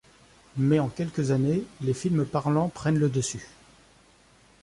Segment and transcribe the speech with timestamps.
[0.57, 3.47] Mais en quelques années, les films parlants prennent le dessus.